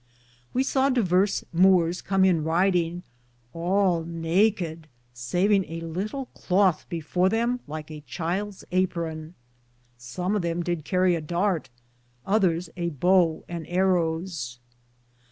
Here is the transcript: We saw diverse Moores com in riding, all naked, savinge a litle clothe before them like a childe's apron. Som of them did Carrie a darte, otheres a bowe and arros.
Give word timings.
We 0.51 0.63
saw 0.63 0.89
diverse 0.89 1.43
Moores 1.53 2.01
com 2.01 2.25
in 2.25 2.43
riding, 2.43 3.03
all 3.53 4.03
naked, 4.03 4.87
savinge 5.13 5.69
a 5.69 5.81
litle 5.81 6.25
clothe 6.33 6.85
before 6.89 7.29
them 7.29 7.59
like 7.67 7.91
a 7.91 8.01
childe's 8.01 8.65
apron. 8.71 9.35
Som 9.99 10.35
of 10.35 10.41
them 10.41 10.63
did 10.63 10.85
Carrie 10.85 11.13
a 11.13 11.21
darte, 11.21 11.69
otheres 12.25 12.67
a 12.75 12.89
bowe 12.89 13.45
and 13.47 13.67
arros. 13.67 14.57